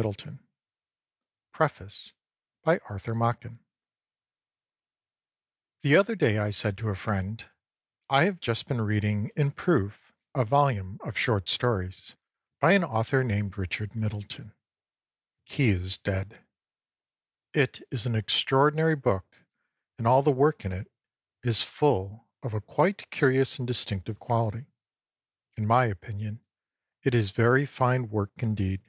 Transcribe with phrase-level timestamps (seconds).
[0.00, 2.16] 274061 PREFACE
[5.82, 7.44] THE other day I said to a friend,
[7.80, 12.14] "/ have just been reading in proof a volume of short stories
[12.60, 14.54] by an author named Richard Middleton.
[15.44, 16.46] He is dead.
[17.52, 19.44] It is an extraordinary book,
[19.98, 20.90] and all the work in it
[21.42, 24.64] is full of a quite curious and dis tinctive quality.
[25.58, 26.42] In my opinion
[27.02, 28.80] it is very fine work indeed."